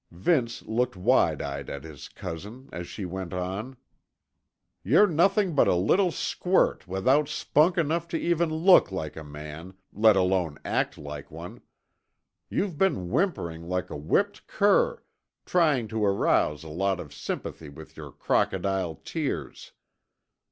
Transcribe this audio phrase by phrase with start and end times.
[0.09, 3.77] Vince looked wide eyed at his cousin as she went on.
[4.83, 9.75] "You're nothing but a little squirt without spunk enough to even look like a man,
[9.93, 11.61] let alone act like one.
[12.49, 15.03] You've been whimpering like a whipped cur,
[15.45, 19.71] trying to arouse a lot of sympathy with your crocodile tears.